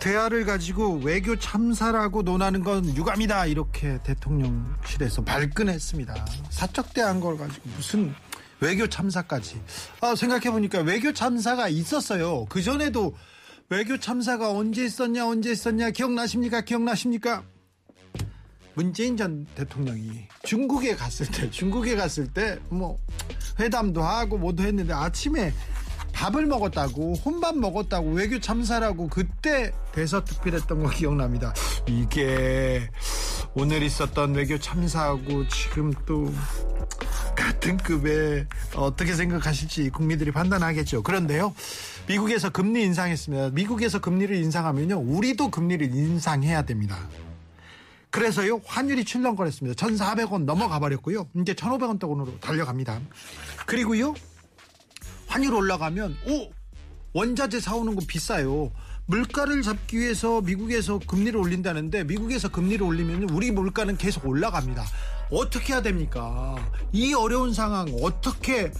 [0.00, 6.26] 대화를 가지고 외교 참사라고 논하는 건 유감이다 이렇게 대통령실에서 발끈했습니다.
[6.50, 8.14] 사적 대화한 걸 가지고 무슨
[8.60, 9.60] 외교 참사까지.
[10.00, 12.46] 아, 생각해 보니까 외교 참사가 있었어요.
[12.46, 13.14] 그 전에도
[13.68, 17.42] 외교 참사가 언제 있었냐 언제 있었냐 기억나십니까 기억나십니까?
[18.74, 22.98] 문재인 전 대통령이 중국에 갔을 때 중국에 갔을 때 뭐
[23.58, 25.52] 회담도 하고 뭐도 했는데 아침에
[26.12, 31.54] 밥을 먹었다고 혼밥 먹었다고 외교 참사라고 그때 대서특필했던 거 기억납니다.
[31.86, 32.88] 이게
[33.54, 36.32] 오늘 있었던 외교 참사하고 지금 또
[37.34, 41.02] 같은 급에 어떻게 생각하실지 국민들이 판단하겠죠.
[41.02, 41.54] 그런데요.
[42.06, 43.50] 미국에서 금리 인상했습니다.
[43.50, 44.98] 미국에서 금리를 인상하면요.
[44.98, 46.98] 우리도 금리를 인상해야 됩니다.
[48.10, 48.60] 그래서요.
[48.64, 49.86] 환율이 출렁거렸습니다.
[49.86, 51.28] 1,400원 넘어가 버렸고요.
[51.40, 53.00] 이제 1,500원 돈으로 달려갑니다.
[53.66, 54.14] 그리고요.
[55.30, 56.50] 환율 올라가면 오
[57.12, 58.72] 원자재 사오는 거 비싸요.
[59.06, 64.84] 물가를 잡기 위해서 미국에서 금리를 올린다는데 미국에서 금리를 올리면 우리 물가는 계속 올라갑니다.
[65.30, 66.56] 어떻게 해야 됩니까?
[66.92, 68.72] 이 어려운 상황 어떻게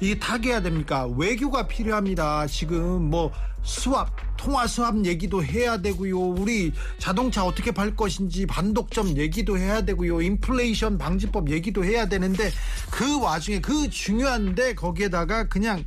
[0.00, 1.06] 이 타개해야 됩니까?
[1.06, 2.46] 외교가 필요합니다.
[2.46, 6.18] 지금 뭐 수압, 통화 수압 얘기도 해야 되고요.
[6.18, 10.22] 우리 자동차 어떻게 팔 것인지 반독점 얘기도 해야 되고요.
[10.22, 12.50] 인플레이션 방지법 얘기도 해야 되는데
[12.90, 15.84] 그 와중에 그 중요한데 거기에다가 그냥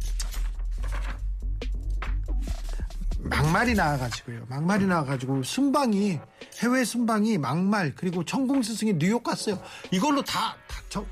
[3.20, 4.46] 막말이 나와가지고요.
[4.50, 6.20] 막말이 나와가지고 순방이
[6.62, 9.62] 해외 순방이 막말 그리고 천공 스승이 뉴욕 갔어요.
[9.92, 11.06] 이걸로 다, 다 저,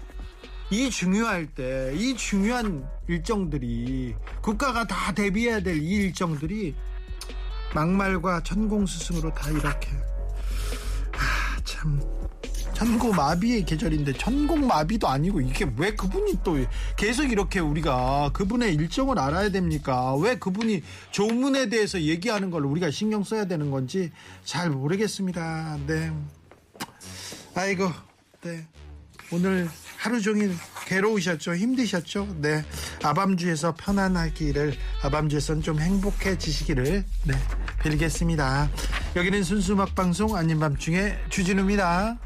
[0.70, 6.75] 이 중요할 때, 이 중요한 일정들이 국가가 다 대비해야 될 이 일정들이
[7.74, 9.90] 막말과 천공스승으로 다 이렇게
[11.14, 12.02] 아, 참
[12.74, 16.58] 천고마비의 계절인데 천공마비도 아니고 이게 왜 그분이 또
[16.96, 20.16] 계속 이렇게 우리가 그분의 일정을 알아야 됩니까?
[20.16, 24.12] 왜 그분이 조문에 대해서 얘기하는 걸 우리가 신경 써야 되는 건지
[24.44, 25.80] 잘 모르겠습니다.
[25.88, 26.12] 네.
[27.56, 27.90] 아이고,
[28.44, 28.68] 네.
[29.31, 29.70] 오늘
[30.07, 31.53] 하루 종일 괴로우셨죠?
[31.56, 32.38] 힘드셨죠?
[32.40, 32.63] 네.
[33.03, 34.73] 아밤주에서 편안하기를,
[35.03, 37.34] 아밤주에서는 좀 행복해지시기를, 네.
[37.84, 38.69] 빌겠습니다.
[39.17, 42.17] 여기는 순수 막 방송 아닌 밤중에 주진우입니다.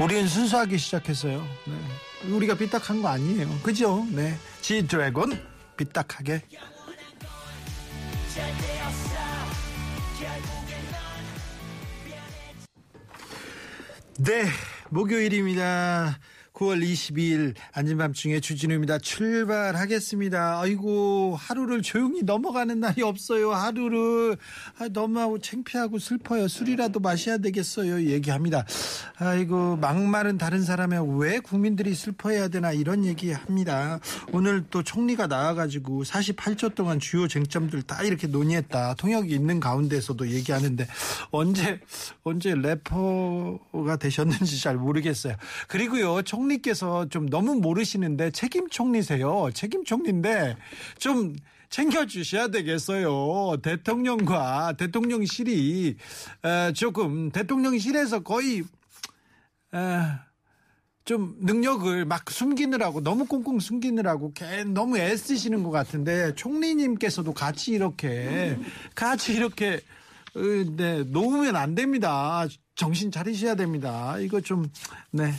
[0.00, 1.44] 우리는 순수하게 시작했어요.
[1.66, 2.30] 네.
[2.30, 3.48] 우리가 삐딱한 거 아니에요.
[3.64, 4.06] 그죠?
[4.12, 4.38] 네.
[4.60, 5.42] 지 드래곤
[5.76, 6.42] 삐딱하게.
[14.18, 14.44] 네,
[14.90, 16.18] 목요일입니다.
[16.54, 18.98] 9월 22일 안진밤중에 주진우입니다.
[18.98, 20.60] 출발하겠습니다.
[20.60, 23.52] 아이고 하루를 조용히 넘어가는 날이 없어요.
[23.52, 24.36] 하루를
[24.78, 26.46] 아, 너무하고 창피하고 슬퍼요.
[26.46, 28.04] 술이라도 마셔야 되겠어요.
[28.04, 28.64] 얘기합니다.
[29.16, 33.98] 아이고 막말은 다른 사람의 왜 국민들이 슬퍼해야 되나 이런 얘기합니다.
[34.32, 38.94] 오늘 또 총리가 나와가지고 48초 동안 주요 쟁점들 다 이렇게 논의했다.
[38.94, 40.86] 통역이 있는 가운데서도 얘기하는데
[41.32, 41.80] 언제
[42.22, 45.34] 언제 래퍼가 되셨는지 잘 모르겠어요.
[45.66, 49.50] 그리고요 총 총리께서 좀 너무 모르시는데 책임 총리세요.
[49.54, 50.56] 책임 총리인데
[50.98, 51.34] 좀
[51.70, 53.56] 챙겨주셔야 되겠어요.
[53.62, 55.96] 대통령과 대통령실이
[56.74, 58.62] 조금 대통령실에서 거의
[61.04, 64.32] 좀 능력을 막 숨기느라고 너무 꽁꽁 숨기느라고
[64.72, 68.58] 너무 애쓰시는 것 같은데 총리님께서도 같이 이렇게
[68.94, 69.80] 같이 이렇게
[70.76, 72.46] 네, 놓으면 안 됩니다.
[72.76, 74.18] 정신 차리셔야 됩니다.
[74.18, 74.68] 이거 좀,
[75.12, 75.32] 네.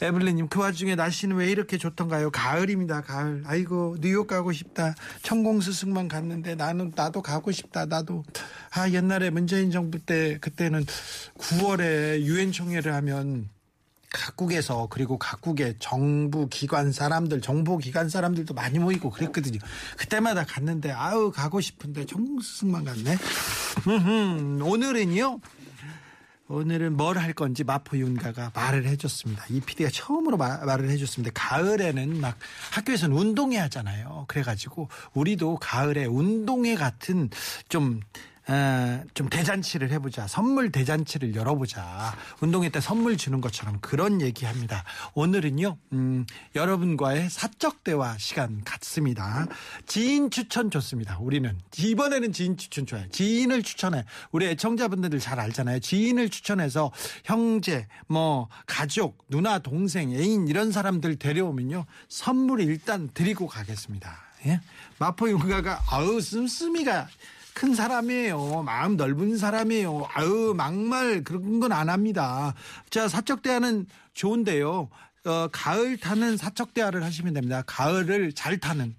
[0.00, 2.30] 에블리님, 그 와중에 날씨는 왜 이렇게 좋던가요?
[2.32, 3.44] 가을입니다, 가을.
[3.46, 4.96] 아이고, 뉴욕 가고 싶다.
[5.22, 7.86] 천공스승만 갔는데 나는, 나도 가고 싶다.
[7.86, 8.24] 나도.
[8.72, 10.84] 아, 옛날에 문재인 정부 때, 그때는
[11.38, 13.48] 9월에 유엔총회를 하면
[14.12, 19.60] 각국에서 그리고 각국의 정부 기관 사람들 정보 기관 사람들도 많이 모이고 그랬거든요.
[19.96, 23.16] 그때마다 갔는데 아우 가고 싶은데 정승만 갔네.
[24.64, 25.38] 오늘은요.
[26.50, 29.44] 오늘은 뭘 할 건지 마포 윤가가 말을 해줬습니다.
[29.50, 31.30] 이 PD가 처음으로 마, 말을 해줬습니다.
[31.32, 32.36] 가을에는 막
[32.72, 34.24] 학교에서는 운동회 하잖아요.
[34.26, 37.30] 그래가지고 우리도 가을에 운동회 같은
[37.68, 38.00] 좀
[38.50, 40.26] 에, 좀 대잔치를 해보자.
[40.26, 42.16] 선물 대잔치를 열어보자.
[42.40, 44.84] 운동회 때 선물 주는 것처럼 그런 얘기합니다.
[45.14, 46.26] 오늘은요, 음,
[46.56, 49.46] 여러분과의 사적 대화 시간 같습니다.
[49.86, 51.18] 지인 추천 좋습니다.
[51.20, 53.08] 우리는 이번에는 지인 추천 좋아요.
[53.10, 54.04] 지인을 추천해.
[54.32, 55.78] 우리 애청자분들 잘 알잖아요.
[55.78, 56.90] 지인을 추천해서
[57.24, 64.16] 형제, 뭐 가족, 누나, 동생, 애인 이런 사람들 데려오면요 선물 일단 드리고 가겠습니다.
[64.46, 64.60] 예?
[64.98, 67.08] 마포 용가가 아우 씀씀이가
[67.60, 68.62] 큰 사람이에요.
[68.62, 70.08] 마음 넓은 사람이에요.
[70.14, 72.54] 아유 막말 그런 건 안 합니다.
[72.88, 74.88] 자 사적 대화는 좋은데요.
[75.26, 77.62] 어, 가을 타는 사적 대화를 하시면 됩니다.
[77.66, 78.96] 가을을 잘 타는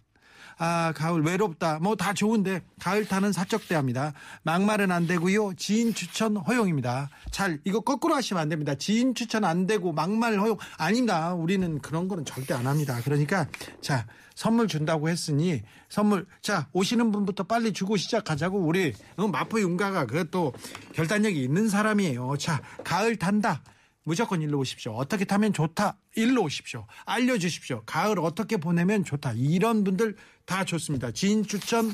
[0.63, 1.79] 아, 가을 외롭다.
[1.79, 4.13] 뭐 다 좋은데 가을 타는 사적 대화입니다.
[4.43, 5.53] 막말은 안 되고요.
[5.55, 7.09] 지인 추천 허용입니다.
[7.31, 8.75] 잘 이거 거꾸로 하시면 안 됩니다.
[8.75, 11.33] 지인 추천 안 되고 막말 허용 아닙니다.
[11.33, 12.99] 우리는 그런 거는 절대 안 합니다.
[13.03, 13.47] 그러니까
[13.81, 14.05] 자,
[14.35, 20.53] 선물 준다고 했으니 선물 자, 오시는 분부터 빨리 주고 시작하자고 우리 어, 마포 윤가가 그것도
[20.93, 22.37] 결단력이 있는 사람이에요.
[22.37, 23.63] 자, 가을 탄다.
[24.03, 24.94] 무조건 일로 오십시오.
[24.94, 25.98] 어떻게 타면 좋다.
[26.15, 26.88] 일로 오십시오.
[27.06, 27.83] 알려주십시오.
[27.86, 29.33] 가을 어떻게 보내면 좋다.
[29.36, 30.15] 이런 분들
[30.45, 31.12] 다 좋습니다.
[31.12, 31.94] 지인 추천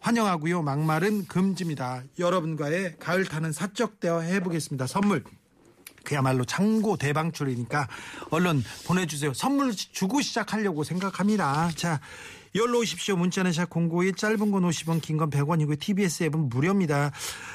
[0.00, 0.62] 환영하고요.
[0.62, 2.04] 막말은 금지입니다.
[2.18, 4.86] 여러분과의 가을 타는 사적 대화 해보겠습니다.
[4.86, 5.24] 선물
[6.04, 7.88] 그야말로 창고 대방출이니까
[8.30, 9.34] 얼른 보내주세요.
[9.34, 11.70] 선물 주고 시작하려고 생각합니다.
[11.74, 12.00] 자,
[12.56, 13.16] 열로 오십시오.
[13.16, 15.78] 문자는 샵 공고일 짧은 건 50원, 긴 건 100원이고요.
[15.78, 17.12] TBS 앱은 무료입니다.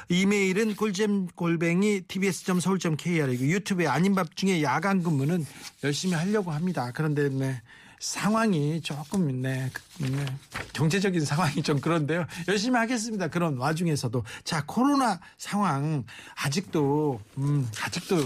[0.10, 5.46] 이메일은 꿀잼 골뱅이 tbs.서울.kr이고 유튜브에 아닌 밥 중에 야간 근무는
[5.84, 6.92] 열심히 하려고 합니다.
[6.94, 7.62] 그런데 네.
[8.00, 9.70] 상황이 조금 네,
[10.00, 10.26] 네,
[10.74, 12.26] 경제적인 상황이 좀 그런데요.
[12.48, 13.28] 열심히 하겠습니다.
[13.28, 16.04] 그런 와중에서도 자 코로나 상황
[16.36, 18.18] 아직도 음, 아직도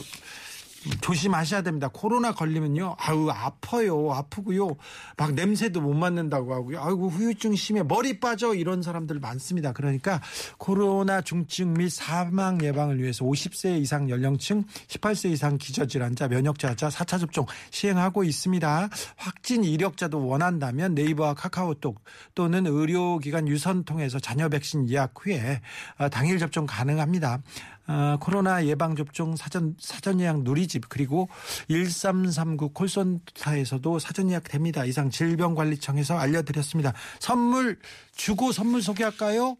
[1.01, 1.89] 조심하셔야 됩니다.
[1.91, 2.95] 코로나 걸리면요.
[2.97, 4.11] 아우 아파요.
[4.13, 4.75] 아프고요.
[5.17, 6.81] 막 냄새도 못 맡는다고 하고요.
[6.81, 7.83] 아이고 후유증 심해.
[7.83, 9.71] 머리 빠져 이런 사람들 많습니다.
[9.71, 10.21] 그러니까
[10.57, 17.45] 코로나 중증 및 사망 예방을 위해서 50세 이상 연령층 18세 이상 기저질환자 면역자자 4차 접종
[17.71, 18.89] 시행하고 있습니다.
[19.15, 22.01] 확진 이력자도 원한다면 네이버와 카카오톡
[22.33, 25.61] 또는 의료기관 유선 통해서 자녀 백신 예약 후에
[25.97, 27.41] 아, 당일 접종 가능합니다.
[27.87, 31.29] 어, 코로나 예방 접종 사전 사전 예약 누리집 그리고
[31.69, 34.85] 1339 콜센터에서도 사전 예약 됩니다.
[34.85, 36.93] 이상 질병관리청에서 알려드렸습니다.
[37.19, 37.79] 선물
[38.15, 39.57] 주고 선물 소개할까요?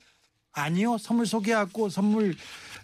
[0.54, 0.98] 아니요.
[0.98, 2.36] 선물 소개하고 선물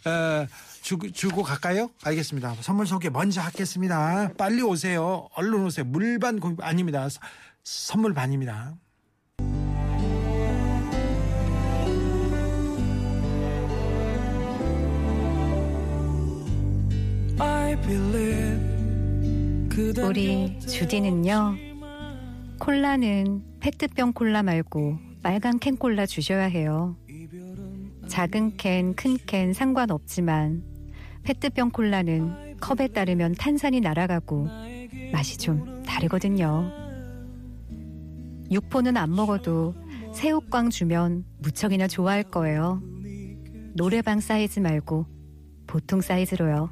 [0.06, 0.48] 어,
[0.82, 1.90] 주고, 주고 갈까요?
[2.04, 2.56] 알겠습니다.
[2.62, 4.32] 선물 소개 먼저 하겠습니다.
[4.38, 5.28] 빨리 오세요.
[5.36, 5.86] 얼른 오세요.
[5.86, 7.08] 물반 구입 아닙니다.
[7.64, 8.74] 선물 반입니다.
[20.04, 21.56] 우리 주디는요
[22.60, 26.96] 콜라는 페트병 콜라 말고 빨간 캔 콜라 주셔야 해요.
[28.08, 30.64] 작은 캔, 큰 캔 상관없지만
[31.24, 34.48] 페트병 콜라는 컵에 따르면 탄산이 날아가고
[35.12, 36.72] 맛이 좀 다르거든요.
[38.52, 39.74] 육포는 안 먹어도
[40.14, 42.82] 새우깡 주면 무척이나 좋아할 거예요.
[43.74, 45.06] 노래방 사이즈 말고
[45.66, 46.70] 보통 사이즈로요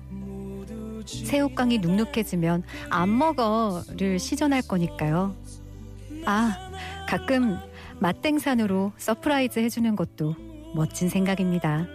[1.26, 5.36] 새우깡이 눅눅해지면 안 먹어를 시전할 거니까요.
[6.26, 6.72] 아,
[7.08, 7.58] 가끔
[8.00, 10.36] 맛땡산으로 surprise 해주는 것도
[10.76, 11.88] 멋진 생각입니다.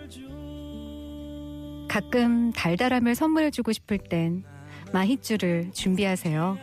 [1.89, 4.45] 가끔 달달함을 선물해주고 싶을 땐
[4.93, 6.59] 마이쮸를 준비하세요.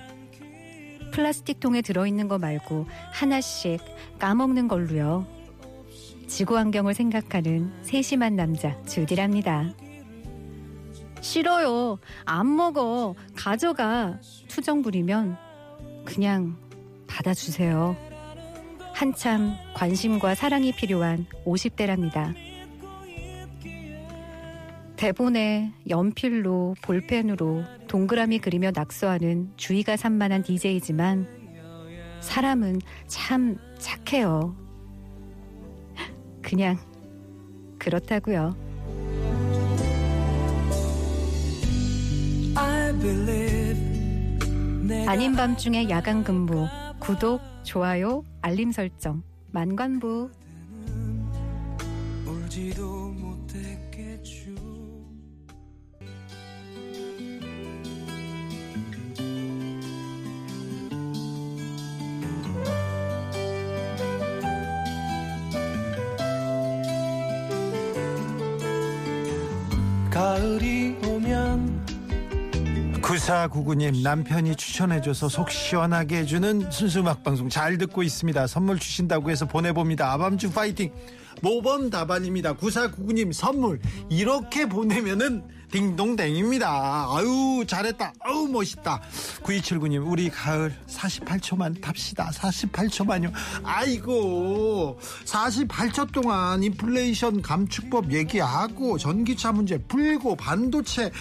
[1.14, 3.80] 플라스틱 통에 들어있는 거 말고 하나씩
[4.20, 5.26] 까먹는 걸로요.
[6.28, 9.74] 지구 환경을 생각하는 세심한 남자 주디랍니다.
[11.22, 12.00] 싫어요.
[12.26, 13.16] 안 먹어.
[13.36, 14.20] 가져가.
[14.48, 15.38] 투정 부리면
[16.06, 16.58] 그냥
[17.08, 17.96] 받아주세요.
[18.94, 22.36] 한참 관심과 사랑이 필요한 50대랍니다.
[24.96, 31.28] 대본에 연필로 볼펜으로 동그라미 그리며 낙서하는 주의가 산만한 DJ지만
[32.20, 34.56] 사람은 참 착해요.
[36.44, 36.78] 그냥
[37.80, 38.71] 그렇다고요.
[45.08, 46.68] 아닌 밤중에 야간 근무
[47.00, 50.30] 구독 좋아요 알림 설정 만관부.
[70.12, 71.11] 가을이
[73.22, 78.48] 9499님 남편이 추천해줘서 속 시원하게 해주는 순수 음악 방송 잘 듣고 있습니다.
[78.48, 80.12] 선물 주신다고 해서 보내봅니다.
[80.12, 80.92] 아밤주 파이팅.
[81.42, 82.56] 모범 답안입니다.
[82.56, 87.08] 9499님 선물 이렇게 보내면은 딩동댕입니다.
[87.16, 88.14] 아유 잘했다.
[88.20, 89.02] 아유 멋있다.
[89.44, 92.30] 9279님 우리 가을 48초만 탑시다.
[92.32, 93.32] 48초만요.
[93.64, 101.12] 아이고 48초 동안 인플레이션 감축법 얘기하고 전기차 문제 풀고 반도체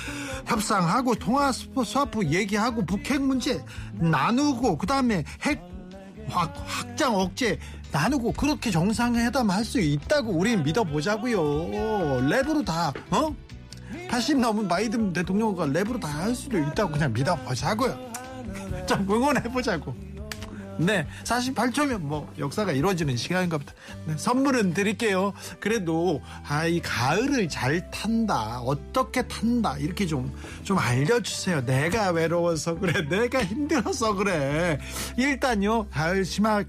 [0.46, 3.62] 협상하고 통화 스와프 얘기하고 북핵 문제
[3.94, 5.60] 나누고 그 다음에 핵
[6.28, 7.58] 확, 확장 억제
[7.92, 11.40] 나누고 그렇게 정상회담 할 수 있다고 우린 믿어보자고요.
[12.28, 13.34] 랩으로 다 어?
[14.10, 17.98] 80 넘은 바이든 대통령과 랩으로 다 할 수도 있다고 그냥 믿어보자고요.
[18.86, 19.94] 좀 응원해보자고.
[20.78, 23.72] 네, 48초면 뭐 역사가 이루어지는 시간인가 보다.
[24.06, 25.32] 네, 선물은 드릴게요.
[25.60, 28.60] 그래도 아 이 가을을 잘 탄다.
[28.60, 29.76] 어떻게 탄다.
[29.78, 31.64] 이렇게 좀좀 알려주세요.
[31.66, 33.02] 내가 외로워서 그래.
[33.08, 34.78] 내가 힘들어서 그래.
[35.16, 36.66] 일단요 가을 심하게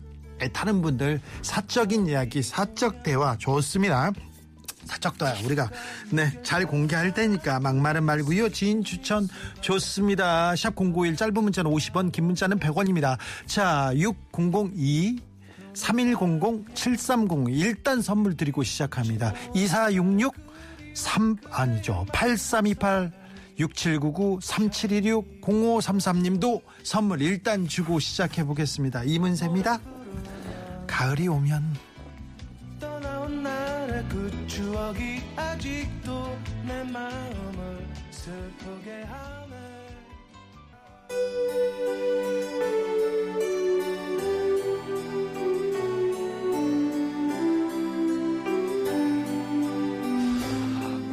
[0.53, 4.11] 타는 분들 사적인 이야기, 사적 대화 좋습니다.
[4.99, 5.69] 대화 우리가
[6.11, 8.49] 네 잘 공개할 테니까 막말은 말고요.
[8.49, 9.27] 지인 추천
[9.61, 10.55] 좋습니다.
[10.55, 13.17] 샵 091 짧은 문자는 50원, 긴 문자는 100원입니다.
[13.45, 15.19] 자, 6002
[15.73, 19.33] 3100-7300 일단 선물 드리고 시작합니다.
[19.53, 20.33] 2466
[20.93, 22.05] 3 아니죠.
[22.11, 23.11] 8328
[23.59, 29.03] 6799 3716 0533님도 선물 일단 주고 시작해 보겠습니다.
[29.03, 29.79] 이문세입니다.
[30.87, 31.91] 가을이 오면
[34.09, 36.37] 그 추억이 아직도
[36.67, 39.55] 내 마음을 슬프게 하네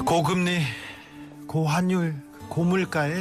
[0.04, 0.60] 고금리,
[1.46, 2.16] 고환율,
[2.50, 3.14] 고물가에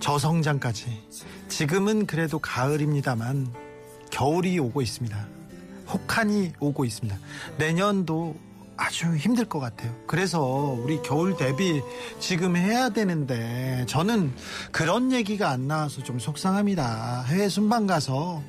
[0.00, 1.08] 저성장까지
[1.48, 3.54] 지금은 그래도 가을입니다만
[4.10, 5.26] 겨울이 오고 있습니다.
[5.88, 7.18] 혹한이 오고 있습니다.
[7.56, 8.36] 내년도
[8.76, 9.94] 아주 힘들 것 같아요.
[10.06, 11.80] 그래서 우리 겨울 대비
[12.20, 14.32] 지금 해야 되는데 저는
[14.70, 17.24] 그런 얘기가 안 나와서 좀 속상합니다.
[17.28, 18.42] 해외 순방 가서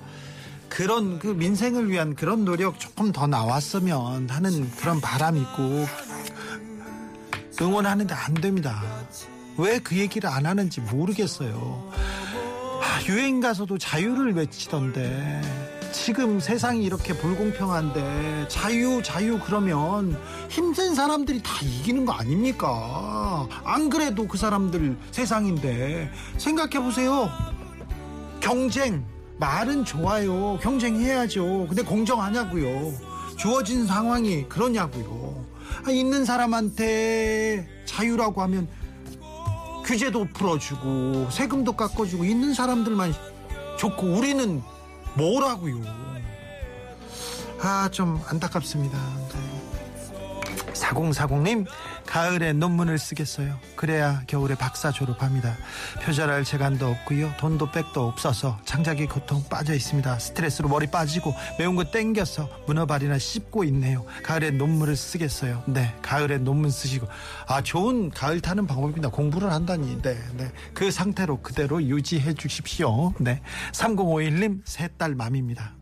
[0.69, 5.85] 그런 그 민생을 위한 그런 노력 조금 더 나왔으면 하는 그런 바람이 있고
[7.61, 8.83] 응원하는데 안 됩니다.
[9.57, 11.91] 왜 그 얘기를 안 하는지 모르겠어요.
[12.83, 21.53] 아, 유행 가서도 자유를 외치던데 지금 세상이 이렇게 불공평한데 자유 자유 그러면 힘든 사람들이 다
[21.61, 23.45] 이기는 거 아닙니까?
[23.65, 27.29] 안 그래도 그 사람들 세상인데 생각해 보세요.
[28.39, 29.03] 경쟁
[29.37, 30.57] 말은 좋아요.
[30.61, 31.65] 경쟁해야죠.
[31.67, 32.93] 근데 공정하냐고요.
[33.35, 35.45] 주어진 상황이 그러냐고요.
[35.85, 38.67] 아, 있는 사람한테 자유라고 하면
[39.83, 43.13] 규제도 풀어주고 세금도 깎아주고 있는 사람들만
[43.77, 44.61] 좋고 우리는
[45.17, 45.81] 뭐라고요?
[47.61, 48.97] 아 좀 안타깝습니다.
[49.29, 50.73] 네.
[50.73, 51.65] 4040님
[52.07, 53.59] 가을에 논문을 쓰겠어요.
[53.75, 55.55] 그래야 겨울에 박사 졸업합니다.
[56.01, 57.33] 표절할 재간도 없고요.
[57.37, 60.17] 돈도 백도 없어서 창작의 고통 빠져 있습니다.
[60.17, 64.05] 스트레스로 머리 빠지고 매운 거 땡겨서 문어발이나 씹고 있네요.
[64.23, 65.63] 가을에 논문을 쓰겠어요.
[65.67, 67.07] 네, 가을에 논문 쓰시고
[67.47, 69.09] 아 좋은 가을 타는 방법입니다.
[69.09, 70.01] 공부를 한다니.
[70.01, 70.51] 네, 네.
[70.73, 73.13] 그 상태로 그대로 유지해 주십시오.
[73.19, 73.41] 네.
[73.73, 75.75] 3051님 세딸 맘입니다.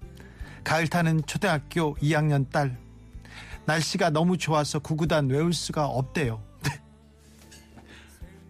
[0.64, 2.76] 가을 타는 초등학교 2학년 딸
[3.66, 6.42] 날씨가 너무 좋아서 구구단 외울 수가 없대요.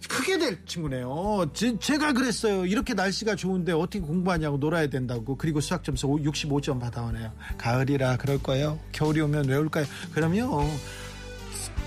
[0.08, 1.50] 크게 될 친구네요.
[1.54, 2.66] 제, 제가 그랬어요.
[2.66, 5.36] 이렇게 날씨가 좋은데 어떻게 공부하냐고 놀아야 된다고.
[5.36, 7.32] 그리고 수학 점수 65점 받아오네요.
[7.58, 8.80] 가을이라 그럴 거예요.
[8.92, 9.86] 겨울이 오면 외울까요?
[10.14, 10.50] 그러면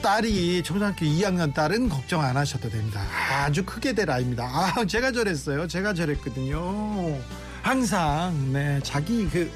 [0.03, 3.01] 딸이 초등학교 2학년 딸은 걱정 안 하셔도 됩니다.
[3.31, 4.45] 아주 크게 될 아이입니다.
[4.45, 5.67] 아, 제가 저랬어요.
[5.67, 7.19] 제가 저랬거든요.
[7.63, 9.51] 항상 네 자기 그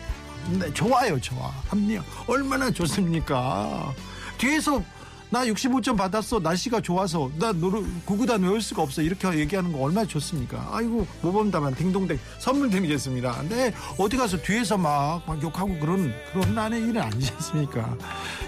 [0.50, 1.48] 네, 좋아요, 좋아.
[1.68, 2.02] 합리화.
[2.26, 3.92] 얼마나 좋습니까?
[4.38, 4.82] 뒤에서
[5.30, 6.40] 나 65점 받았어.
[6.40, 9.00] 날씨가 좋아서 나 노래 구구단 외울 수가 없어.
[9.00, 10.68] 이렇게 얘기하는 거 얼마나 좋습니까?
[10.70, 13.36] 아이고 모범답안 딩동댕 선물 드리겠습니다.
[13.38, 17.96] 근데 어디 가서 뒤에서 막, 막 욕하고 그런 그런 난의 일은 아니지 않습니까?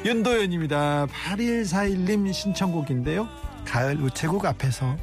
[0.05, 1.07] 윤도현입니다.
[1.07, 3.29] 8141님 신청곡인데요.
[3.65, 4.95] 가을 우체국 앞에서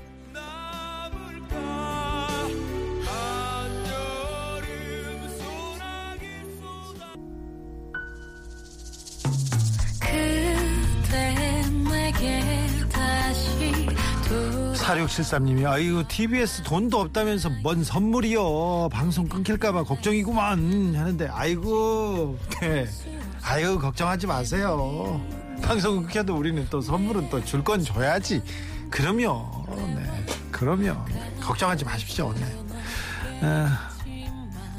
[15.12, 22.88] 5573님이 아이고 TBS 돈도 없다면서 뭔 선물이요 방송 끊길까봐 걱정이구만 하는데 아이고 네.
[23.44, 25.22] 아이고 걱정하지 마세요
[25.62, 28.42] 방송 끊겨도 우리는 또 선물은 또 줄 건 줘야지
[28.90, 29.66] 그럼요
[29.96, 31.06] 네 그럼요
[31.42, 32.46] 걱정하지 마십시오 네.
[33.44, 33.91] 아.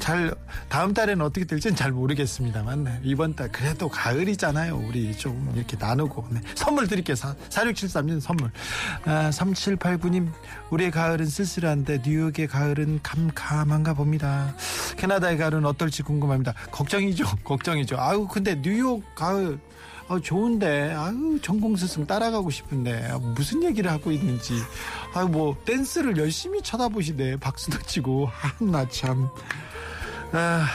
[0.03, 0.35] 잘
[0.67, 2.99] 다음 달에는 어떻게 될지는 잘 모르겠습니다만 네.
[3.03, 4.75] 이번 달 그래도 가을이잖아요.
[4.75, 6.41] 우리 좀 이렇게 나누고 네.
[6.55, 7.15] 선물 드릴게요.
[7.15, 8.51] 4673님 선물.
[9.05, 10.29] 아, 3789님
[10.71, 14.53] 우리의 가을은 쓸쓸한데 뉴욕의 가을은 캄캄한가 봅니다.
[14.97, 16.53] 캐나다의 가을은 어떨지 궁금합니다.
[16.69, 17.23] 걱정이죠.
[17.45, 17.95] 걱정이죠.
[17.97, 19.57] 아유 근데 뉴욕 가을
[20.09, 24.53] 아, 좋은데 아유 전공 스승 따라가고 싶은데 아, 무슨 얘기를 하고 있는지
[25.13, 28.29] 아유 뭐 댄스를 열심히 쳐다보시네 박수도 치고
[28.59, 29.29] 아나참
[30.33, 30.65] 아,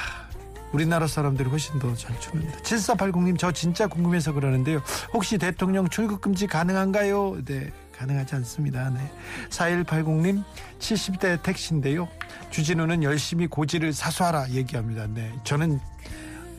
[0.72, 4.82] 우리나라 사람들이 훨씬 더 잘 추는데 7480님 저 진짜 궁금해서 그러는데요.
[5.12, 7.44] 혹시 대통령 출국 금지 가능한가요?
[7.44, 8.88] 네 가능하지 않습니다.
[8.90, 9.00] 네.
[9.50, 10.44] 4180님
[10.78, 12.08] 70대 택시인데요.
[12.50, 15.06] 주진우는 열심히 고지를 사수하라 얘기합니다.
[15.08, 15.80] 네 저는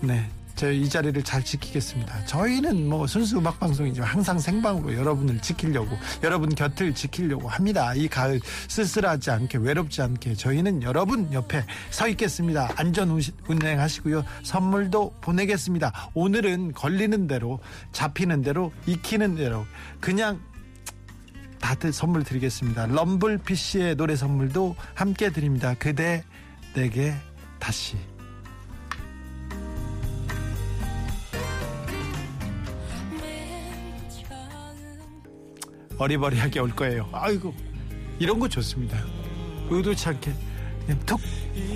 [0.01, 0.29] 네
[0.59, 2.25] 저희 이 자리를 잘 지키겠습니다.
[2.25, 7.93] 저희는 뭐 순수 음악 방송이지만 항상 생방으로 여러분을 지키려고 여러분 곁을 지키려고 합니다.
[7.95, 12.73] 이 가을 쓸쓸하지 않게 외롭지 않게 저희는 여러분 옆에 서 있겠습니다.
[12.75, 14.25] 안전 운행하시고요.
[14.43, 15.93] 선물도 보내겠습니다.
[16.13, 17.61] 오늘은 걸리는 대로
[17.93, 19.65] 잡히는 대로 익히는 대로
[20.01, 20.41] 그냥
[21.61, 22.87] 다들 선물 드리겠습니다.
[22.87, 25.73] 럼블 PC의 노래 선물도 함께 드립니다.
[25.79, 26.25] 그대
[26.73, 27.15] 내게
[27.59, 27.95] 다시.
[35.99, 37.07] 어리버리하게 올 거예요.
[37.11, 37.53] 아이고
[38.17, 38.97] 이런 거 좋습니다.
[39.69, 40.33] 의도치 않게
[40.85, 41.21] 그냥 툭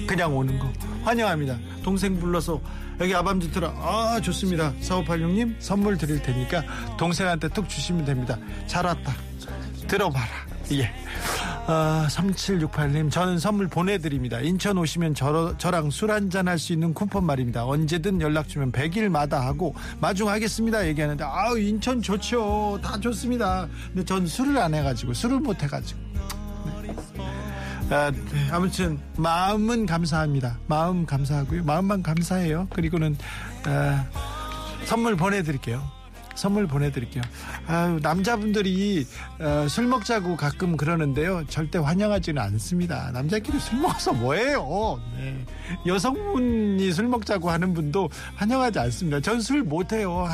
[0.07, 0.71] 그냥 오는 거
[1.03, 1.57] 환영합니다.
[1.83, 2.59] 동생 불러서
[2.99, 4.73] 여기 아밤주 들어 아 좋습니다.
[4.81, 6.63] 4586님 선물 드릴 테니까
[6.97, 8.37] 동생한테 툭 주시면 됩니다.
[8.65, 9.13] 잘 왔다.
[9.87, 10.52] 들어봐라.
[10.79, 10.91] 예.
[11.65, 14.39] 아, 3768님, 저는 선물 보내드립니다.
[14.41, 17.65] 인천 오시면 저, 저랑 술 한잔 할 수 있는 쿠폰 말입니다.
[17.65, 20.87] 언제든 연락 주면 100일마다 하고 마중하겠습니다.
[20.87, 22.79] 얘기하는데, 아우, 인천 좋죠.
[22.83, 23.67] 다 좋습니다.
[23.87, 25.99] 근데 전 술을 안 해가지고, 술을 못 해가지고.
[27.15, 27.95] 네.
[27.95, 28.49] 아, 네.
[28.51, 30.59] 아무튼, 마음은 감사합니다.
[30.67, 31.63] 마음 감사하고요.
[31.63, 32.67] 마음만 감사해요.
[32.71, 33.15] 그리고는,
[33.65, 34.05] 아,
[34.85, 35.81] 선물 보내드릴게요.
[36.35, 37.23] 선물 보내드릴게요.
[37.67, 39.05] 아유, 남자분들이
[39.39, 41.43] 어, 술 먹자고 가끔 그러는데요.
[41.47, 43.11] 절대 환영하지는 않습니다.
[43.11, 44.99] 남자끼리 술 먹어서 뭐해요?
[45.17, 45.45] 네.
[45.85, 49.19] 여성분이 술 먹자고 하는 분도 환영하지 않습니다.
[49.19, 50.27] 전 술 못해요.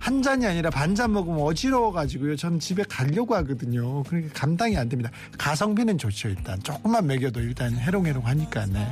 [0.00, 2.36] 한 잔이 아니라 반 잔 먹으면 어지러워가지고요.
[2.36, 4.02] 전 집에 가려고 하거든요.
[4.04, 5.10] 그러니까 감당이 안 됩니다.
[5.38, 6.60] 가성비는 좋죠, 일단.
[6.62, 8.86] 조금만 먹여도 일단 해롱해롱 하니까, 네.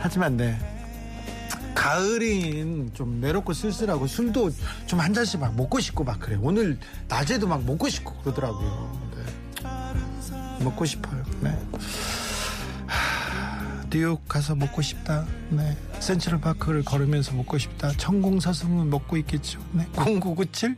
[0.00, 0.58] 하지만, 네.
[1.74, 4.50] 가을인 좀 외롭고 쓸쓸하고 술도
[4.86, 6.38] 좀 한 잔씩 막 먹고 싶고 막 그래.
[6.40, 9.00] 오늘 낮에도 막 먹고 싶고 그러더라고요.
[9.16, 10.64] 네.
[10.64, 11.24] 먹고 싶어요.
[11.40, 11.58] 네.
[12.86, 15.26] 하, 뉴욕 가서 먹고 싶다.
[15.50, 15.76] 네.
[15.98, 17.90] 센트럴 파크를 걸으면서 먹고 싶다.
[17.96, 19.60] 천공사슴은 먹고 있겠죠.
[19.72, 19.86] 네.
[19.96, 20.76] 0997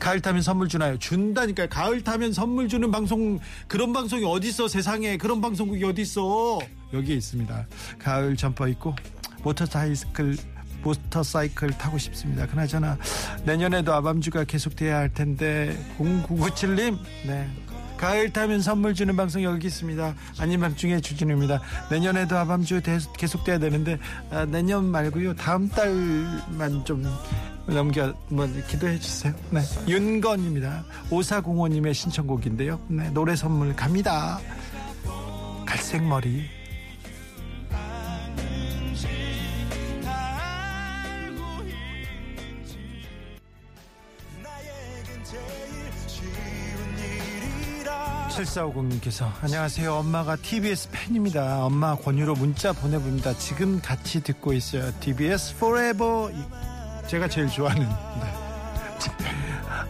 [0.00, 0.98] 가을 타면 선물 주나요?
[0.98, 1.68] 준다니까요.
[1.70, 6.58] 가을 타면 선물 주는 방송 그런 방송이 어디 있어 세상에 그런 방송국이 어디 있어
[6.92, 7.66] 여기에 있습니다.
[7.98, 8.94] 가을 점퍼 입고
[9.46, 10.36] 모터사이클
[10.82, 12.46] 모터사이클 타고 싶습니다.
[12.46, 12.98] 그나저나
[13.44, 17.48] 내년에도 아밤주가 계속돼야 할 텐데 0997님 네
[17.96, 20.14] 가을 타면 선물 주는 방송 여기 있습니다.
[20.38, 21.60] 아닌 밤중에 주진우입니다.
[21.90, 22.82] 내년에도 아밤주
[23.16, 23.98] 계속돼야 되는데
[24.30, 27.04] 아, 내년 말고요 다음 달만 좀
[27.66, 29.32] 넘겨 뭐 기도해 주세요.
[29.50, 30.84] 네 윤건입니다.
[31.10, 32.80] 오사공원님의 신청곡인데요.
[32.88, 34.40] 네 노래 선물 갑니다.
[35.64, 36.44] 갈색 머리
[48.36, 49.94] 칠사오공님께서 안녕하세요.
[49.94, 51.64] 엄마가 TBS 팬입니다.
[51.64, 53.32] 엄마 권유로 문자 보내봅니다.
[53.38, 54.92] 지금 같이 듣고 있어요.
[55.00, 56.34] TBS Forever
[57.08, 58.46] 제가 제일 좋아하는 네.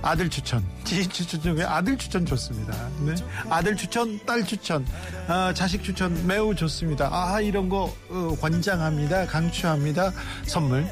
[0.01, 0.65] 아들 추천.
[0.85, 2.73] 지인 추천 중에 아들 추천 좋습니다.
[3.01, 3.17] 네.
[3.51, 4.87] 아들 추천 딸 추천.
[5.27, 7.09] 어, 자식 추천 매우 좋습니다.
[7.11, 9.27] 아 이런 거 어, 권장합니다.
[9.27, 10.13] 강추합니다.
[10.45, 10.87] 선물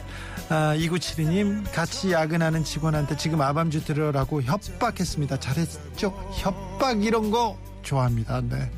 [0.51, 5.41] 아, 2972님 같이 야근하는 직원한테 지금 아밤주 들으라고 협박했습니다.
[5.41, 6.15] 잘했죠?
[6.35, 8.43] 협박 이런 거 좋아합니다.
[8.43, 8.71] 네.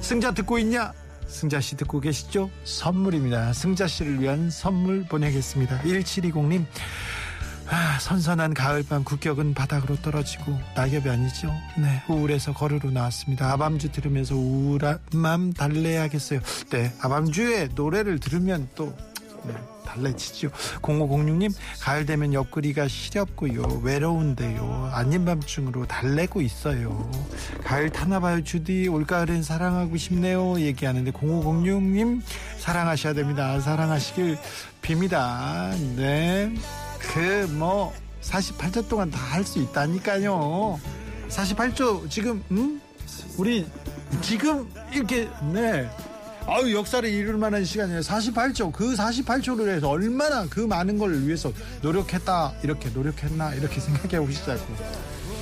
[0.00, 0.92] 승자 듣고 있냐?
[1.26, 2.50] 승자 씨 듣고 계시죠?
[2.64, 3.52] 선물입니다.
[3.52, 5.80] 승자 씨를 위한 선물 보내겠습니다.
[5.82, 6.64] 1720님
[7.72, 11.54] 아, 선선한 가을밤 국격은 바닥으로 떨어지고 낙엽이 아니죠.
[11.78, 13.52] 네, 우울해서 걸으러 나왔습니다.
[13.52, 16.40] 아밤주 들으면서 우울한 맘 달래야겠어요.
[16.70, 18.92] 네, 아밤주의 노래를 들으면 또
[19.44, 19.54] 네,
[19.86, 20.50] 달래지죠.
[20.82, 23.80] 0506님, 가을 되면 옆구리가 시렵고요.
[23.82, 24.90] 외로운데요.
[24.92, 27.10] 아닌 밤중으로 달래고 있어요.
[27.64, 28.88] 가을 타나봐요, 주디.
[28.88, 30.60] 올가을엔 사랑하고 싶네요.
[30.60, 32.22] 얘기하는데 0506님,
[32.58, 33.58] 사랑하셔야 됩니다.
[33.60, 34.38] 사랑하시길
[34.82, 35.76] 빕니다.
[35.96, 36.54] 네.
[36.98, 40.78] 그, 뭐, 48초 동안 다 할 수 있다니까요.
[41.28, 42.80] 48초, 지금, 음?
[43.38, 43.66] 우리
[44.20, 45.88] 지금 이렇게 네.
[46.52, 48.00] 아유 역사를 이룰 만한 시간이에요.
[48.00, 48.72] 48초.
[48.72, 52.54] 그 48초를 해서 얼마나 그 많은 걸 위해서 노력했다.
[52.64, 54.60] 이렇게 노력했나 이렇게 생각해 보시자고.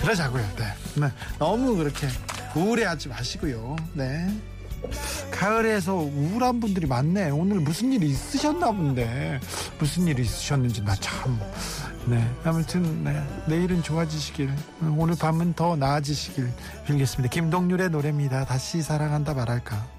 [0.02, 0.42] 그러자고요.
[0.56, 0.64] 네.
[1.00, 1.12] 네.
[1.38, 2.08] 너무 그렇게
[2.54, 3.76] 우울해하지 마시고요.
[3.94, 4.28] 네.
[5.30, 7.30] 가을에서 우울한 분들이 많네.
[7.30, 9.40] 오늘 무슨 일이 있으셨나 본데
[9.78, 11.40] 무슨 일이 있으셨는지 나 참.
[12.04, 12.22] 네.
[12.44, 13.18] 아무튼 네.
[13.46, 14.50] 내일은 좋아지시길
[14.94, 16.52] 오늘 밤은 더 나아지시길
[16.86, 17.32] 빌겠습니다.
[17.32, 18.44] 김동률의 노래입니다.
[18.44, 19.97] 다시 사랑한다 말할까.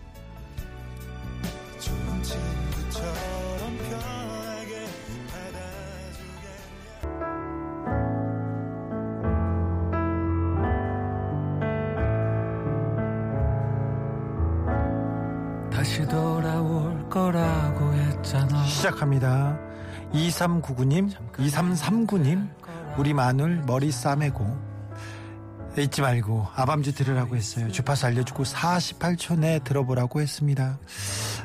[15.89, 19.58] 시 돌아올 거라고 했잖아 시작합니다.
[20.13, 22.47] 2399님, 2339님,
[22.97, 24.69] 우리 마눌 머리 싸매고
[25.77, 27.71] 잊지 말고 아밤주 들으라고 했어요.
[27.71, 30.77] 주파수 알려주고 48초 내 들어보라고 했습니다.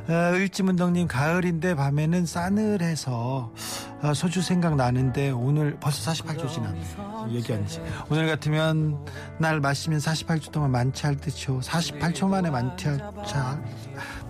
[0.08, 3.52] 어, 을지문덕님 가을인데 밤에는 싸늘해서
[4.02, 6.80] 어, 소주 생각 나는데 오늘 벌써 48초 지났네.
[7.30, 8.98] 얘기하는지 오늘 같으면
[9.38, 11.60] 날 마시면 48초 동안 만취할 듯이요.
[11.60, 12.98] 48초 만에 만취하,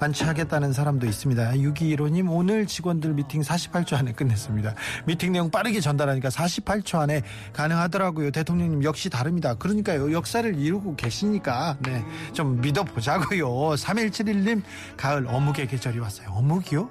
[0.01, 1.53] 만취하겠다는 사람도 있습니다.
[1.53, 4.75] 6215님 오늘 직원들 미팅 48초 안에 끝냈습니다.
[5.07, 8.31] 미팅 내용 빠르게 전달하니까 48초 안에 가능하더라고요.
[8.31, 9.55] 대통령님 역시 다릅니다.
[9.55, 10.13] 그러니까요.
[10.13, 13.47] 역사를 이루고 계시니까 네, 좀 믿어보자고요.
[13.75, 14.63] 3171님
[14.97, 16.29] 가을 어묵의 계절이 왔어요.
[16.31, 16.91] 어묵이요?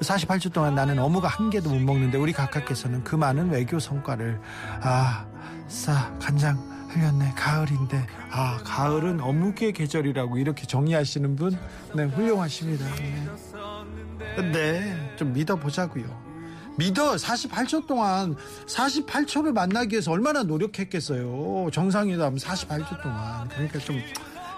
[0.00, 4.40] 48초 동안 나는 어묵 한 개도 못 먹는데 우리 각하께서는 그 많은 외교 성과를
[4.82, 5.26] 아,
[5.70, 7.32] 싸 간장 흘렸네.
[7.36, 8.04] 가을인데.
[8.30, 11.56] 아, 가을은 어묵의 계절이라고 이렇게 정의하시는 분,
[11.94, 12.84] 네, 훌륭하십니다.
[12.96, 14.50] 네.
[14.52, 16.30] 네, 좀 믿어보자고요.
[16.76, 18.34] 믿어 48초 동안
[18.66, 21.70] 48초를 만나기 위해서 얼마나 노력했겠어요.
[21.72, 23.48] 정상회담 48초 동안.
[23.48, 24.00] 그러니까 좀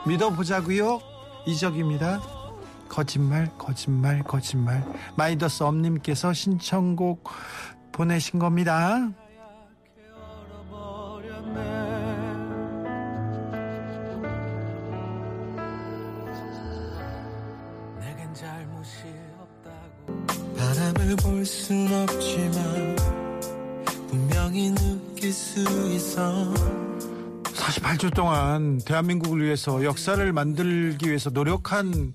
[0.07, 1.01] 믿어보자고요.
[1.47, 2.23] 이적입니다.
[2.89, 4.85] 거짓말, 거짓말, 거짓말.
[5.17, 7.29] 마이더스 엄님께서 신청곡
[7.91, 9.11] 보내신 겁니다.
[21.43, 22.97] 볼 순 없지만
[24.09, 25.61] 분명히 느낄 수
[25.93, 26.55] 있어
[27.43, 32.15] 48초 동안 대한민국을 위해서 역사를 만들기 위해서 노력한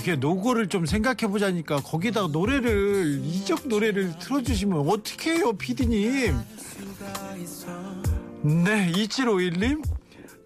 [0.00, 6.36] 이게 노고를 좀 생각해 보자니까 거기다가 노래를 이적 노래를 틀어주시면 어떻게 해요, 피디님?
[8.42, 9.84] 네, 2751님.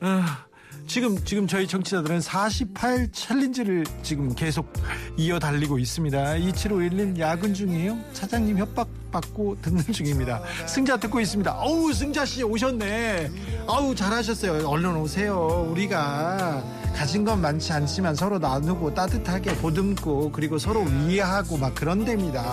[0.01, 0.45] 아,
[0.93, 4.71] 지금 지금 저희 정치자들은 48 챌린지를 지금 계속
[5.17, 6.19] 이어 달리고 있습니다.
[6.35, 7.99] 2751님 야근 중이에요.
[8.13, 10.43] 차장님 협박 받고 듣는 중입니다.
[10.67, 11.51] 승자 듣고 있습니다.
[11.51, 13.31] 어우 승자 씨 오셨네.
[13.67, 14.69] 아우 잘하셨어요.
[14.69, 15.67] 얼른 오세요.
[15.71, 16.63] 우리가
[16.95, 22.45] 가진 건 많지 않지만 서로 나누고 따뜻하게 보듬고 그리고 서로 위하고 막 그런 데입니다.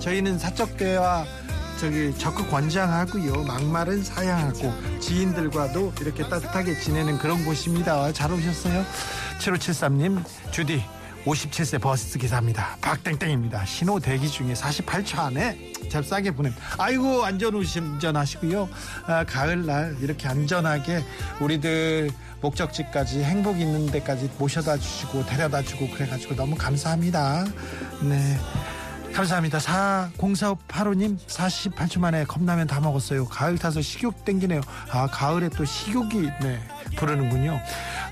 [0.00, 1.24] 저희는 사적 대화
[1.78, 3.44] 저기 적극 권장하고요.
[3.44, 8.12] 막말은 사양하고 지인들과도 이렇게 따뜻하게 지내는 그런 곳입니다.
[8.12, 8.84] 잘 오셨어요?
[9.38, 10.82] 7573님 주디
[11.26, 12.76] 57세 버스 기사입니다.
[12.80, 13.64] 박땡땡입니다.
[13.66, 16.54] 신호 대기 중에 48초 안에 잽싸게 보냄.
[16.78, 18.68] 아이고 안전운전하시고요.
[19.06, 21.04] 아, 가을날 이렇게 안전하게
[21.40, 22.10] 우리들
[22.40, 27.44] 목적지까지 행복 있는 데까지 모셔다 주시고 데려다 주고 그래가지고 너무 감사합니다.
[28.02, 28.38] 네.
[29.16, 29.58] 감사합니다.
[29.58, 33.24] 404585님 48초 만에 컵라면 다 먹었어요.
[33.26, 34.60] 가을 타서 식욕 땡기네요.
[34.90, 36.60] 아 가을에 또 식욕이 네
[36.96, 37.58] 부르는군요.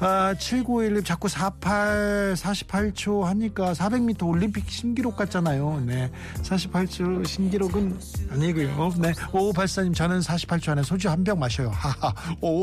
[0.01, 5.83] 아 7951님 자꾸 48 48초 하니까 400m 올림픽 신기록 같잖아요.
[5.85, 6.11] 네
[6.43, 7.99] 48초 신기록은
[8.31, 8.95] 아니고요.
[8.99, 11.71] 네 5584님 저는 48초 안에 소주 한 병 마셔요.
[11.71, 12.62] 하하 오,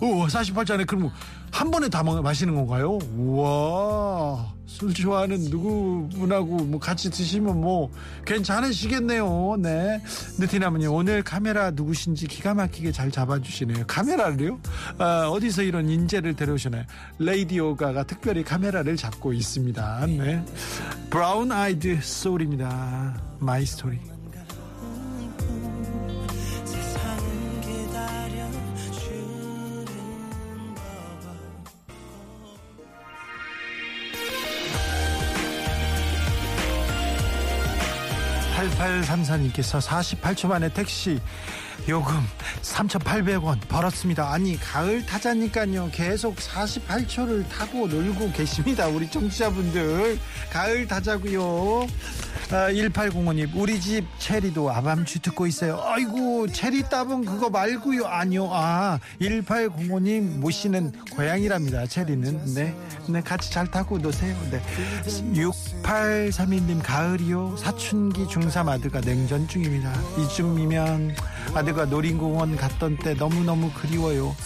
[0.00, 1.10] 오 48초 안에 그럼
[1.54, 2.98] 한 번에 다 먹, 마시는 건가요?
[3.16, 7.92] 우와 술 좋아하는 누구분하고 뭐 같이 드시면 뭐
[8.26, 9.56] 괜찮으시겠네요.
[9.60, 10.02] 네.
[10.40, 13.84] 느티나무님 오늘 카메라 누구신지 기가 막히게 잘 잡아주시네요.
[13.86, 14.58] 카메라를요?
[14.98, 16.82] 아, 어디서 이런 인재를 데려오시나요?
[17.20, 20.06] 레이디오가가 특별히 카메라를 잡고 있습니다.
[20.06, 20.44] 네.
[21.08, 23.14] 브라운 아이드 소울입니다.
[23.38, 24.13] My Story.
[38.70, 41.20] 8834님께서 48초 만에 택시
[41.88, 42.14] 요금
[42.62, 44.32] 3,800원 벌었습니다.
[44.32, 45.90] 아니, 가을 타자니까요.
[45.92, 48.86] 계속 48초를 타고 놀고 계십니다.
[48.86, 50.18] 우리 청취자분들.
[50.50, 51.86] 가을 타자고요.
[52.50, 55.80] 아, 1805님 우리 집 체리도 아밤주 듣고 있어요.
[55.82, 58.04] 아이고 체리 따봉 그거 말고요.
[58.06, 62.54] 아니요 아 1805님 모시는 고양이랍니다 체리는.
[62.54, 62.76] 네,
[63.08, 64.36] 네 같이 잘 타고 노세요.
[64.50, 64.62] 네.
[65.32, 67.56] 6832님 가을이요.
[67.56, 69.92] 사춘기 중3 아들과 냉전 중입니다.
[70.18, 71.16] 이쯤이면
[71.54, 74.36] 아들과 놀이공원 갔던 때 너무너무 그리워요.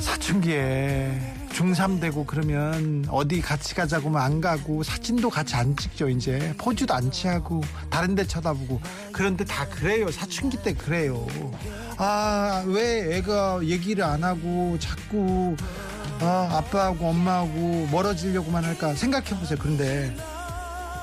[0.00, 6.54] 사춘기에 중3 되고 그러면 어디 같이 가자고 하면 안 가고 사진도 같이 안 찍죠 이제
[6.58, 8.78] 포즈도 안 취하고 다른 데 쳐다보고
[9.10, 11.26] 그런데 다 그래요 사춘기 때 그래요
[11.96, 15.56] 아 왜 애가 얘기를 안 하고 자꾸
[16.20, 20.14] 아, 아빠하고 엄마하고 멀어지려고만 할까 생각해 보세요 그런데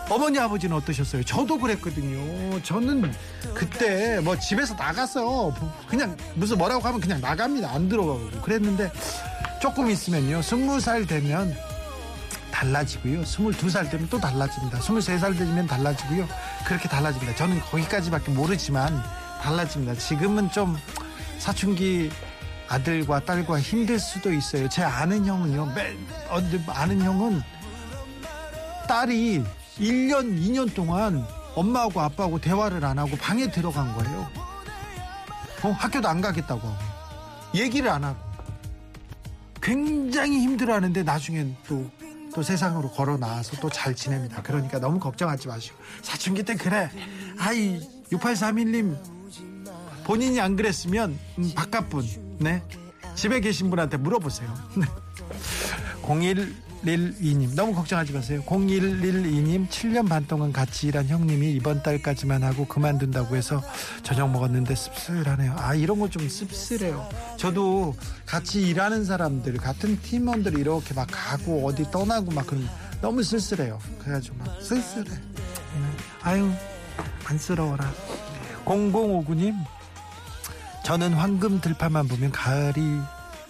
[0.10, 1.24] 어머니 아버지는 어떠셨어요?
[1.24, 2.62] 저도 그랬거든요.
[2.62, 3.10] 저는
[3.54, 5.56] 그때 뭐 집에서 나갔어.
[5.88, 7.72] 그냥 무슨 뭐라고 하면 그냥 나갑니다.
[7.72, 8.92] 안 들어가고 그랬는데
[9.64, 10.42] 조금 있으면요.
[10.42, 11.56] 스무 살 되면
[12.52, 13.24] 달라지고요.
[13.24, 14.82] 스물두 살 되면 또 달라집니다.
[14.82, 16.28] 스물세 살 되면 달라지고요.
[16.66, 17.34] 그렇게 달라집니다.
[17.38, 19.02] 저는 거기까지밖에 모르지만
[19.42, 19.96] 달라집니다.
[19.96, 20.78] 지금은 좀
[21.40, 22.12] 사춘기
[22.68, 24.68] 아들과 딸과 힘들 수도 있어요.
[24.68, 25.68] 제 아는 형은요.
[25.68, 25.96] 매,
[26.28, 27.42] 어, 아는 형은
[28.90, 29.46] 딸이
[29.80, 34.30] 1년, 2년 동안 엄마하고 아빠하고 대화를 안 하고 방에 들어간 거예요.
[35.64, 36.70] 어, 학교도 안 가겠다고.
[37.56, 38.33] 얘기를 안 하고.
[39.64, 41.90] 굉장히 힘들어 하는데 나중엔 또,
[42.36, 44.42] 또 세상으로 걸어 나와서 또 잘 지냅니다.
[44.44, 45.78] 그러니까 너무 걱정하지 마시고.
[46.02, 46.92] 사춘기 때 그래.
[47.40, 47.80] 아이,
[48.12, 48.98] 6831님.
[50.04, 52.62] 본인이 안 그랬으면, 음, 바깥분, 네.
[53.16, 54.54] 집에 계신 분한테 물어보세요.
[56.86, 57.56] 0112님.
[57.56, 58.42] 너무 걱정하지 마세요.
[58.46, 63.62] 0112님 7년 반 동안 같이 일한 형님이 이번 달까지만 하고 그만둔다고 해서
[64.04, 65.56] 저녁 먹었는데 씁쓸하네요.
[65.58, 67.10] 아 이런 거 좀 씁쓸해요.
[67.38, 72.68] 저도 같이 일하는 사람들 같은 팀원들 이렇게 막 가고 어디 떠나고 막 그런
[73.02, 73.80] 너무 쓸쓸해요.
[74.00, 75.10] 그래가지고 막 쓸쓸해.
[76.22, 76.52] 아유
[77.26, 77.92] 안쓰러워라.
[78.66, 79.56] 0059님
[80.86, 82.82] 저는 황금 들판만 보면 가을이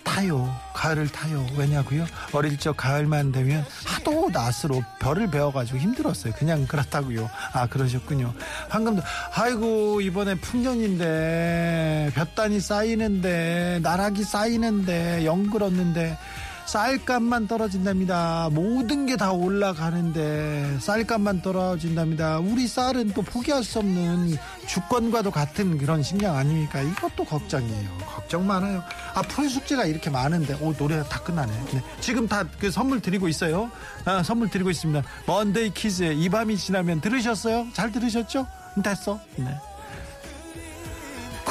[0.03, 0.53] 타요.
[0.73, 1.45] 가을을 타요.
[1.55, 2.05] 왜냐고요?
[2.33, 6.33] 어릴 적 가을만 되면 하도 낫으로 별을 배워가지고 힘들었어요.
[6.33, 7.29] 그냥 그렇다고요.
[7.53, 8.33] 아 그러셨군요.
[8.69, 9.01] 황금도
[9.33, 16.17] 아이고 이번에 풍년인데 볕단이 쌓이는데 나락이 쌓이는데 영글었는데
[16.65, 18.49] 쌀값만 떨어진답니다.
[18.51, 22.39] 모든 게 다 올라가는데 쌀값만 떨어진답니다.
[22.39, 24.35] 우리 쌀은 또 포기할 수 없는
[24.67, 26.81] 주권과도 같은 그런 식량 아닙니까?
[26.81, 27.89] 이것도 걱정이에요.
[28.07, 28.83] 걱정 많아요.
[29.13, 31.51] 아, 풀 숙제가 이렇게 많은데, 오, 노래 다 끝나네.
[31.73, 31.83] 네.
[31.99, 33.69] 지금 다 그 선물 드리고 있어요.
[34.05, 35.03] 아, 선물 드리고 있습니다.
[35.27, 37.67] 먼데이 키즈의 이 밤이 지나면 들으셨어요?
[37.73, 38.47] 잘 들으셨죠?
[38.83, 39.19] 됐어.
[39.35, 39.45] 네.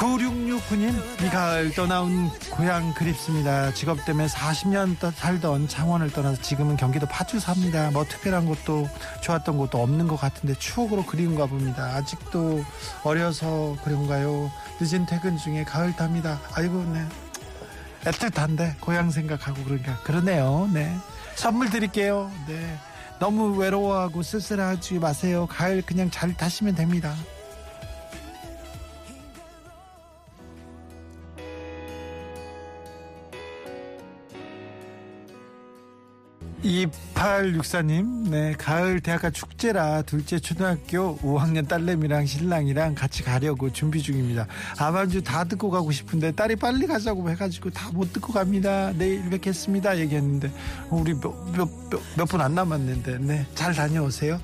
[0.03, 3.73] 9669님, 이 가을 떠나온 고향 그립습니다.
[3.73, 7.89] 직업 때문에 40년 살던 창원을 떠나서 지금은 경기도 파주 삽니다.
[7.91, 8.89] 뭐 특별한 것도
[9.21, 11.85] 좋았던 것도 없는 것 같은데 추억으로 그리운가 봅니다.
[11.95, 12.65] 아직도
[13.03, 14.51] 어려서 그런가요?
[14.81, 16.41] 늦은 퇴근 중에 가을 탑니다.
[16.53, 17.05] 아이고, 네.
[18.03, 20.69] 애틋한데 고향 생각하고 그러니까 그러네요.
[20.73, 20.93] 네.
[21.35, 22.29] 선물 드릴게요.
[22.45, 22.77] 네.
[23.19, 25.47] 너무 외로워하고 쓸쓸하지 마세요.
[25.49, 27.15] 가을 그냥 잘 타시면 됩니다.
[36.63, 44.47] 2864님, 네, 가을 대학가 축제라 둘째 초등학교 5학년 딸내미랑 신랑이랑 같이 가려고 준비 중입니다.
[44.77, 48.91] 아반주 다 듣고 가고 싶은데 딸이 빨리 가자고 해가지고 다 못 듣고 갑니다.
[48.97, 49.99] 내일 뵙겠습니다.
[49.99, 50.51] 얘기했는데,
[50.89, 51.69] 우리 몇, 몇,
[52.17, 54.39] 몇분안 남았는데, 네, 잘 다녀오세요.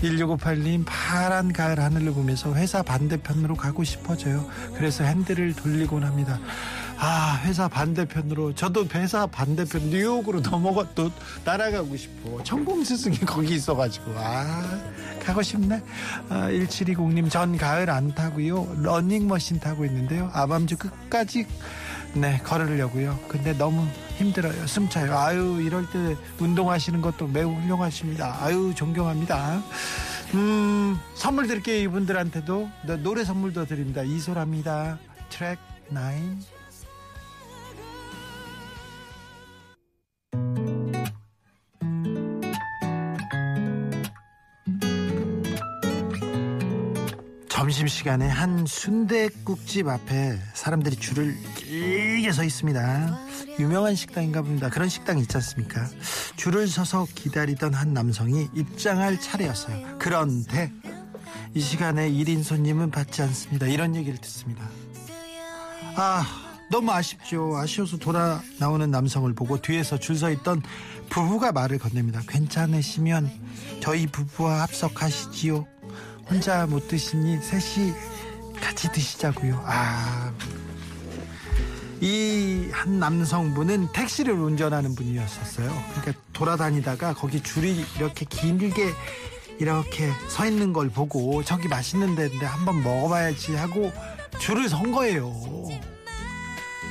[0.00, 4.48] 1658님, 파란 가을 하늘을 보면서 회사 반대편으로 가고 싶어져요.
[4.76, 6.38] 그래서 핸들을 돌리곤 합니다.
[7.04, 11.10] 아 회사 반대편으로 저도 회사 반대편 뉴욕으로 넘어가 또
[11.44, 12.40] 날아가고 싶어.
[12.44, 14.12] 천공 스승이 거기 있어가지고.
[14.16, 14.80] 아
[15.20, 15.82] 가고 싶네.
[16.28, 18.76] 아, 1720님 전 가을 안 타고요.
[18.78, 20.30] 러닝머신 타고 있는데요.
[20.32, 21.44] 아밤주 끝까지
[22.14, 23.18] 네 걸으려고요.
[23.26, 23.84] 근데 너무
[24.18, 24.64] 힘들어요.
[24.68, 25.18] 숨차요.
[25.18, 28.36] 아유 이럴 때 운동하시는 것도 매우 훌륭하십니다.
[28.40, 29.60] 아유 존경합니다.
[30.34, 32.70] 음 선물 드릴게요 이분들한테도.
[33.02, 34.04] 노래 선물도 드립니다.
[34.04, 35.00] 이소라입니다.
[35.30, 36.61] 트랙 9
[47.62, 53.20] 점심시간에 한 순대국집 앞에 사람들이 줄을 길게 서 있습니다.
[53.60, 54.68] 유명한 식당인가 봅니다.
[54.68, 55.88] 그런 식당 있지 않습니까?
[56.34, 59.96] 줄을 서서 기다리던 한 남성이 입장할 차례였어요.
[60.00, 60.72] 그런데
[61.54, 63.68] 이 시간에 1인 손님은 받지 않습니다.
[63.68, 64.68] 이런 얘기를 듣습니다.
[65.94, 66.26] 아,
[66.68, 67.56] 너무 아쉽죠.
[67.56, 70.62] 아쉬워서 돌아 나오는 남성을 보고 뒤에서 줄 서 있던
[71.10, 72.22] 부부가 말을 건넵니다.
[72.26, 73.30] 괜찮으시면
[73.80, 75.71] 저희 부부와 합석하시지요.
[76.28, 77.92] 혼자 못 드시니 셋이
[78.60, 79.62] 같이 드시자고요.
[79.66, 80.32] 아.
[82.00, 85.68] 이 한 남성분은 택시를 운전하는 분이었었어요.
[85.94, 88.92] 그러니까 돌아다니다가 거기 줄이 이렇게 길게
[89.60, 93.92] 이렇게 서 있는 걸 보고 저기 맛있는 데인데 한번 먹어봐야지 하고
[94.40, 95.32] 줄을 선 거예요.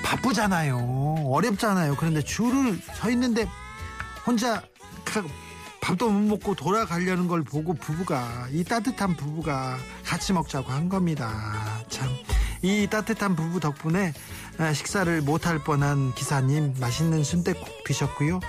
[0.04, 1.26] 바쁘잖아요.
[1.26, 1.96] 어렵잖아요.
[1.98, 3.46] 그런데 줄을 서 있는데
[4.26, 4.62] 혼자
[5.04, 5.24] 가-
[5.82, 11.84] 밥도 못 먹고 돌아가려는 걸 보고 부부가 이 따뜻한 부부가 같이 먹자고 한 겁니다.
[11.90, 12.08] 참.
[12.62, 14.14] 이 따뜻한 부부 덕분에
[14.60, 18.40] 아, 식사를 못할 뻔한 기사님 맛있는 순대국 드셨고요.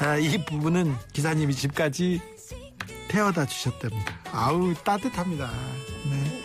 [0.00, 2.20] 아, 이 부부는 기사님이 집까지
[3.08, 4.12] 태워다 주셨답니다.
[4.32, 5.48] 아우 따뜻합니다.
[6.10, 6.42] 네.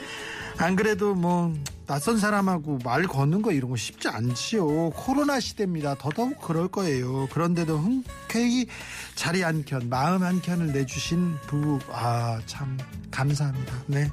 [0.58, 1.54] 안 그래도 뭐
[1.88, 4.92] 낯선 사람하고 말 거는 거 이런 거 쉽지 않지요.
[4.92, 5.96] 코로나 시대입니다.
[5.96, 7.28] 더더욱 그럴 거예요.
[7.32, 7.84] 그런데도
[8.36, 8.68] 흔쾌히
[9.16, 12.78] 자리 한 켠, 마음 한 켠을 내주신 부부, 아, 참,
[13.10, 13.74] 감사합니다.
[13.88, 14.12] 네.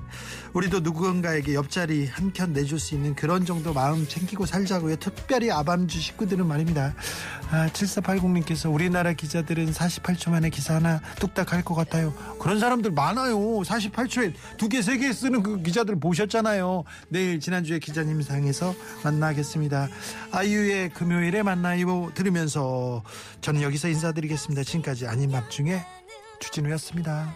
[0.52, 4.96] 우리도 누군가에게 옆자리 한 켠 내줄 수 있는 그런 정도 마음 챙기고 살자고요.
[4.96, 6.94] 특별히 아밤주 식구들은 말입니다.
[7.50, 12.12] 아, 7480님께서 우리나라 기자들은 48초 만에 기사 하나 뚝딱 할 것 같아요.
[12.40, 13.36] 그런 사람들 많아요.
[13.38, 16.84] 48초에 두 개, 세 개 쓰는 그 기자들 보셨잖아요.
[17.08, 19.88] 내일 지난주에 기자님 상에서 만나겠습니다.
[20.30, 23.02] 아이유의 금요일에 만나요 들으면서
[23.40, 24.62] 저는 여기서 인사 드리겠습니다.
[24.62, 25.80] 지금까지 아닌 밤중에
[26.40, 27.32] 주진우였습니다.